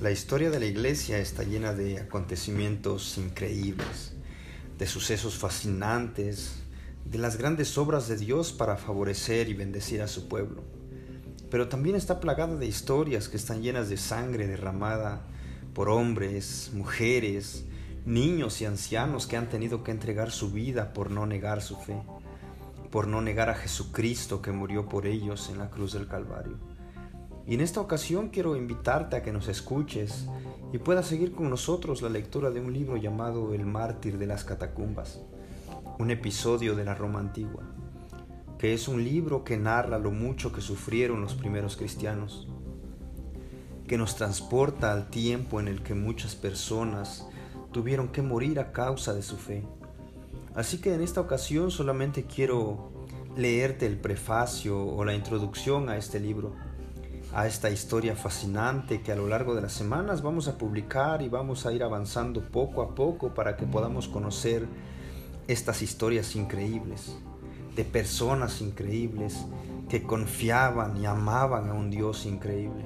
La 0.00 0.10
historia 0.10 0.48
de 0.48 0.58
la 0.58 0.64
iglesia 0.64 1.18
está 1.18 1.42
llena 1.42 1.74
de 1.74 1.98
acontecimientos 1.98 3.18
increíbles, 3.18 4.14
de 4.78 4.86
sucesos 4.86 5.36
fascinantes, 5.36 6.54
de 7.04 7.18
las 7.18 7.36
grandes 7.36 7.76
obras 7.76 8.08
de 8.08 8.16
Dios 8.16 8.54
para 8.54 8.78
favorecer 8.78 9.50
y 9.50 9.52
bendecir 9.52 10.00
a 10.00 10.08
su 10.08 10.26
pueblo. 10.26 10.62
Pero 11.50 11.68
también 11.68 11.96
está 11.96 12.18
plagada 12.18 12.56
de 12.56 12.64
historias 12.64 13.28
que 13.28 13.36
están 13.36 13.60
llenas 13.60 13.90
de 13.90 13.98
sangre 13.98 14.46
derramada 14.46 15.26
por 15.74 15.90
hombres, 15.90 16.70
mujeres, 16.72 17.66
niños 18.06 18.62
y 18.62 18.64
ancianos 18.64 19.26
que 19.26 19.36
han 19.36 19.50
tenido 19.50 19.84
que 19.84 19.90
entregar 19.90 20.30
su 20.30 20.50
vida 20.50 20.94
por 20.94 21.10
no 21.10 21.26
negar 21.26 21.60
su 21.60 21.76
fe, 21.76 22.00
por 22.90 23.06
no 23.06 23.20
negar 23.20 23.50
a 23.50 23.54
Jesucristo 23.54 24.40
que 24.40 24.50
murió 24.50 24.88
por 24.88 25.06
ellos 25.06 25.50
en 25.50 25.58
la 25.58 25.68
cruz 25.68 25.92
del 25.92 26.08
Calvario. 26.08 26.79
Y 27.50 27.54
en 27.54 27.62
esta 27.62 27.80
ocasión 27.80 28.28
quiero 28.28 28.54
invitarte 28.54 29.16
a 29.16 29.22
que 29.24 29.32
nos 29.32 29.48
escuches 29.48 30.28
y 30.72 30.78
puedas 30.78 31.06
seguir 31.06 31.32
con 31.32 31.50
nosotros 31.50 32.00
la 32.00 32.08
lectura 32.08 32.52
de 32.52 32.60
un 32.60 32.72
libro 32.72 32.96
llamado 32.96 33.52
El 33.54 33.66
mártir 33.66 34.18
de 34.18 34.26
las 34.28 34.44
catacumbas, 34.44 35.20
un 35.98 36.12
episodio 36.12 36.76
de 36.76 36.84
la 36.84 36.94
Roma 36.94 37.18
antigua, 37.18 37.64
que 38.56 38.72
es 38.72 38.86
un 38.86 39.02
libro 39.02 39.42
que 39.42 39.56
narra 39.56 39.98
lo 39.98 40.12
mucho 40.12 40.52
que 40.52 40.60
sufrieron 40.60 41.22
los 41.22 41.34
primeros 41.34 41.76
cristianos, 41.76 42.46
que 43.88 43.98
nos 43.98 44.14
transporta 44.14 44.92
al 44.92 45.10
tiempo 45.10 45.58
en 45.58 45.66
el 45.66 45.82
que 45.82 45.94
muchas 45.94 46.36
personas 46.36 47.26
tuvieron 47.72 48.10
que 48.10 48.22
morir 48.22 48.60
a 48.60 48.70
causa 48.70 49.12
de 49.12 49.22
su 49.22 49.36
fe. 49.36 49.64
Así 50.54 50.80
que 50.80 50.94
en 50.94 51.00
esta 51.00 51.20
ocasión 51.20 51.72
solamente 51.72 52.22
quiero 52.22 52.92
leerte 53.36 53.86
el 53.86 53.98
prefacio 53.98 54.80
o 54.80 55.04
la 55.04 55.14
introducción 55.14 55.88
a 55.88 55.96
este 55.96 56.20
libro 56.20 56.69
a 57.32 57.46
esta 57.46 57.70
historia 57.70 58.16
fascinante 58.16 59.02
que 59.02 59.12
a 59.12 59.16
lo 59.16 59.28
largo 59.28 59.54
de 59.54 59.62
las 59.62 59.72
semanas 59.72 60.20
vamos 60.22 60.48
a 60.48 60.58
publicar 60.58 61.22
y 61.22 61.28
vamos 61.28 61.64
a 61.64 61.72
ir 61.72 61.84
avanzando 61.84 62.42
poco 62.42 62.82
a 62.82 62.94
poco 62.94 63.34
para 63.34 63.56
que 63.56 63.66
podamos 63.66 64.08
conocer 64.08 64.66
estas 65.46 65.82
historias 65.82 66.34
increíbles, 66.34 67.16
de 67.76 67.84
personas 67.84 68.60
increíbles 68.60 69.44
que 69.88 70.02
confiaban 70.02 70.96
y 70.96 71.06
amaban 71.06 71.70
a 71.70 71.74
un 71.74 71.90
Dios 71.90 72.26
increíble. 72.26 72.84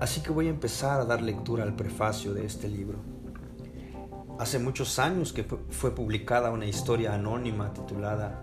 Así 0.00 0.20
que 0.20 0.30
voy 0.30 0.46
a 0.46 0.50
empezar 0.50 1.00
a 1.00 1.04
dar 1.04 1.22
lectura 1.22 1.62
al 1.62 1.76
prefacio 1.76 2.34
de 2.34 2.46
este 2.46 2.68
libro. 2.68 2.98
Hace 4.38 4.58
muchos 4.58 4.98
años 4.98 5.32
que 5.32 5.44
fue 5.44 5.94
publicada 5.94 6.50
una 6.50 6.66
historia 6.66 7.14
anónima 7.14 7.72
titulada 7.72 8.42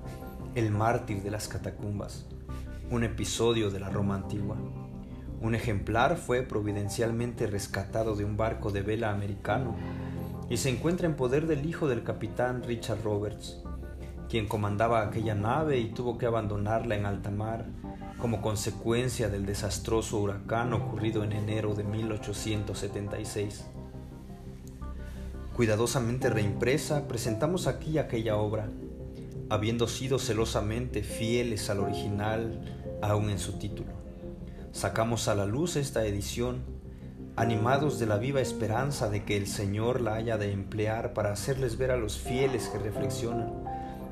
El 0.55 0.71
mártir 0.71 1.23
de 1.23 1.31
las 1.31 1.47
catacumbas, 1.47 2.25
un 2.91 3.03
episodio 3.03 3.71
de 3.71 3.79
la 3.79 3.89
Roma 3.89 4.15
antigua. 4.15 4.55
Un 5.39 5.53
ejemplar 5.53 6.17
fue 6.17 6.41
providencialmente 6.41 7.45
rescatado 7.45 8.15
de 8.15 8.25
un 8.25 8.37
barco 8.37 8.71
de 8.71 8.81
vela 8.81 9.11
americano 9.11 9.75
y 10.49 10.57
se 10.57 10.69
encuentra 10.69 11.07
en 11.07 11.15
poder 11.15 11.45
del 11.45 11.65
hijo 11.65 11.87
del 11.87 12.03
capitán 12.03 12.63
Richard 12.63 13.03
Roberts, 13.03 13.61
quien 14.29 14.47
comandaba 14.47 15.03
aquella 15.03 15.35
nave 15.35 15.77
y 15.77 15.89
tuvo 15.89 16.17
que 16.17 16.25
abandonarla 16.25 16.95
en 16.95 17.05
alta 17.05 17.29
mar 17.29 17.65
como 18.17 18.41
consecuencia 18.41 19.29
del 19.29 19.45
desastroso 19.45 20.17
huracán 20.17 20.73
ocurrido 20.73 21.23
en 21.23 21.33
enero 21.33 21.75
de 21.75 21.83
1876. 21.83 23.65
Cuidadosamente 25.55 26.29
reimpresa, 26.29 27.07
presentamos 27.07 27.67
aquí 27.67 27.99
aquella 27.99 28.37
obra, 28.37 28.69
habiendo 29.49 29.87
sido 29.87 30.17
celosamente 30.17 31.03
fieles 31.03 31.69
al 31.69 31.79
original 31.79 32.99
aún 33.01 33.29
en 33.29 33.39
su 33.39 33.53
título. 33.59 34.06
Sacamos 34.77 35.27
a 35.27 35.33
la 35.33 35.47
luz 35.47 35.75
esta 35.75 36.05
edición, 36.05 36.61
animados 37.35 37.97
de 37.97 38.05
la 38.05 38.19
viva 38.19 38.41
esperanza 38.41 39.09
de 39.09 39.25
que 39.25 39.35
el 39.35 39.47
Señor 39.47 40.01
la 40.01 40.13
haya 40.13 40.37
de 40.37 40.51
emplear 40.51 41.13
para 41.13 41.31
hacerles 41.31 41.79
ver 41.79 41.89
a 41.89 41.97
los 41.97 42.19
fieles 42.19 42.67
que 42.67 42.77
reflexionan, 42.77 43.51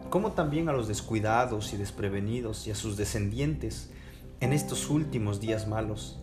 como 0.10 0.32
también 0.32 0.68
a 0.68 0.74
los 0.74 0.88
descuidados 0.88 1.72
y 1.74 1.78
desprevenidos 1.78 2.66
y 2.66 2.72
a 2.72 2.76
sus 2.76 2.98
descendientes 2.98 3.92
en 4.40 4.54
estos 4.54 4.90
últimos 4.90 5.40
días 5.40 5.68
malos, 5.68 6.20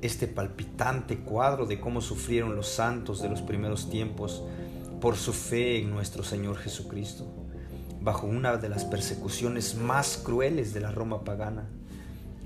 este 0.00 0.28
palpitante 0.28 1.18
cuadro 1.18 1.66
de 1.66 1.78
cómo 1.78 2.00
sufrieron 2.00 2.56
los 2.56 2.68
santos 2.68 3.20
de 3.20 3.28
los 3.28 3.42
primeros 3.42 3.90
tiempos 3.90 4.42
por 4.98 5.16
su 5.16 5.34
fe 5.34 5.76
en 5.76 5.90
nuestro 5.90 6.24
Señor 6.24 6.56
Jesucristo, 6.56 7.26
bajo 8.00 8.26
una 8.26 8.56
de 8.56 8.70
las 8.70 8.86
persecuciones 8.86 9.74
más 9.74 10.16
crueles 10.16 10.72
de 10.72 10.80
la 10.80 10.90
Roma 10.90 11.22
pagana 11.22 11.68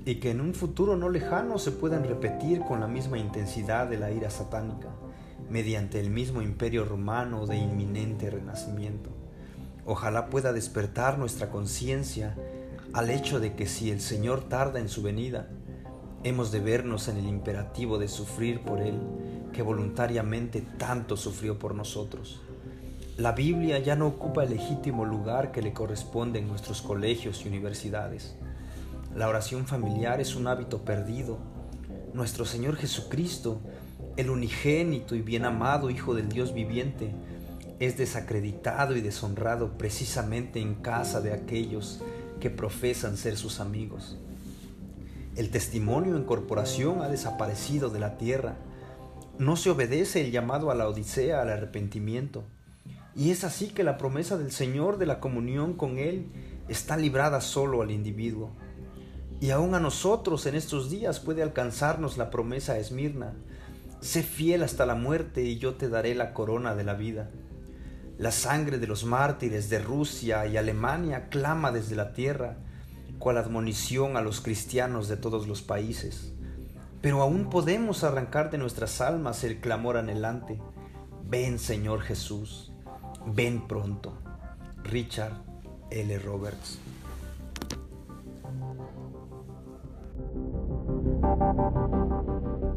y 0.09 0.15
que 0.15 0.31
en 0.31 0.41
un 0.41 0.55
futuro 0.55 0.97
no 0.97 1.07
lejano 1.07 1.59
se 1.59 1.71
puedan 1.71 2.03
repetir 2.03 2.61
con 2.61 2.79
la 2.79 2.87
misma 2.87 3.19
intensidad 3.19 3.87
de 3.87 3.99
la 3.99 4.09
ira 4.09 4.31
satánica, 4.31 4.89
mediante 5.51 5.99
el 5.99 6.09
mismo 6.09 6.41
imperio 6.41 6.83
romano 6.83 7.45
de 7.45 7.57
inminente 7.57 8.31
renacimiento. 8.31 9.11
Ojalá 9.85 10.31
pueda 10.31 10.51
despertar 10.51 11.19
nuestra 11.19 11.51
conciencia 11.51 12.35
al 12.91 13.11
hecho 13.11 13.39
de 13.39 13.53
que 13.53 13.67
si 13.67 13.91
el 13.91 14.01
Señor 14.01 14.49
tarda 14.49 14.79
en 14.79 14.89
su 14.89 15.03
venida, 15.03 15.47
hemos 16.23 16.51
de 16.51 16.59
vernos 16.59 17.07
en 17.07 17.17
el 17.17 17.27
imperativo 17.27 17.99
de 17.99 18.07
sufrir 18.07 18.61
por 18.61 18.81
Él, 18.81 18.99
que 19.53 19.61
voluntariamente 19.61 20.61
tanto 20.79 21.17
sufrió 21.17 21.59
por 21.59 21.75
nosotros. 21.75 22.41
La 23.15 23.33
Biblia 23.33 23.77
ya 23.77 23.95
no 23.95 24.07
ocupa 24.07 24.43
el 24.43 24.49
legítimo 24.49 25.05
lugar 25.05 25.51
que 25.51 25.61
le 25.61 25.71
corresponde 25.71 26.39
en 26.39 26.47
nuestros 26.47 26.81
colegios 26.81 27.45
y 27.45 27.47
universidades. 27.47 28.35
La 29.15 29.27
oración 29.27 29.65
familiar 29.65 30.21
es 30.21 30.35
un 30.35 30.47
hábito 30.47 30.85
perdido. 30.85 31.39
Nuestro 32.13 32.45
Señor 32.45 32.75
Jesucristo, 32.75 33.59
el 34.17 34.29
unigénito 34.29 35.15
y 35.15 35.21
bien 35.21 35.45
amado 35.45 35.89
Hijo 35.89 36.13
del 36.13 36.29
Dios 36.29 36.53
viviente, 36.53 37.11
es 37.79 37.97
desacreditado 37.97 38.95
y 38.95 39.01
deshonrado 39.01 39.77
precisamente 39.77 40.59
en 40.59 40.75
casa 40.75 41.21
de 41.21 41.33
aquellos 41.33 42.01
que 42.39 42.51
profesan 42.51 43.17
ser 43.17 43.35
sus 43.35 43.59
amigos. 43.59 44.17
El 45.35 45.49
testimonio 45.49 46.15
en 46.15 46.23
corporación 46.23 47.01
ha 47.01 47.09
desaparecido 47.09 47.89
de 47.89 47.99
la 47.99 48.17
tierra. 48.17 48.57
No 49.39 49.55
se 49.55 49.71
obedece 49.71 50.21
el 50.21 50.31
llamado 50.31 50.69
a 50.69 50.75
la 50.75 50.87
odisea 50.87 51.41
al 51.41 51.49
arrepentimiento. 51.49 52.43
Y 53.15 53.31
es 53.31 53.43
así 53.43 53.69
que 53.69 53.83
la 53.83 53.97
promesa 53.97 54.37
del 54.37 54.51
Señor 54.51 54.97
de 54.97 55.07
la 55.07 55.19
comunión 55.19 55.73
con 55.73 55.97
Él 55.97 56.27
está 56.67 56.95
librada 56.95 57.41
solo 57.41 57.81
al 57.81 57.91
individuo. 57.91 58.51
Y 59.41 59.51
aún 59.51 59.73
a 59.73 59.79
nosotros 59.79 60.45
en 60.45 60.55
estos 60.55 60.89
días 60.89 61.19
puede 61.19 61.41
alcanzarnos 61.41 62.17
la 62.17 62.29
promesa 62.29 62.73
a 62.73 62.77
Esmirna. 62.77 63.33
Sé 64.01 64.21
fiel 64.21 64.63
hasta 64.63 64.85
la 64.85 64.95
muerte 64.95 65.43
y 65.43 65.57
yo 65.57 65.75
te 65.75 65.87
daré 65.87 66.13
la 66.13 66.33
corona 66.33 66.75
de 66.75 66.83
la 66.83 66.93
vida. 66.93 67.29
La 68.17 68.31
sangre 68.31 68.79
de 68.79 68.87
los 68.87 69.05
mártires 69.05 69.69
de 69.69 69.79
Rusia 69.79 70.45
y 70.45 70.57
Alemania 70.57 71.29
clama 71.29 71.71
desde 71.71 71.95
la 71.95 72.11
tierra, 72.11 72.57
cual 73.17 73.37
admonición 73.37 74.17
a 74.17 74.21
los 74.21 74.41
cristianos 74.41 75.07
de 75.07 75.15
todos 75.15 75.47
los 75.47 75.61
países. 75.61 76.33
Pero 77.01 77.21
aún 77.21 77.49
podemos 77.49 78.03
arrancar 78.03 78.51
de 78.51 78.57
nuestras 78.57 78.99
almas 78.99 79.45
el 79.45 79.61
clamor 79.61 79.95
anhelante. 79.95 80.59
Ven 81.23 81.59
Señor 81.59 82.01
Jesús, 82.01 82.73
ven 83.25 83.67
pronto. 83.69 84.17
Richard 84.83 85.33
L. 85.91 86.19
Roberts. 86.19 86.79
Thank 91.37 92.63
you. 92.63 92.68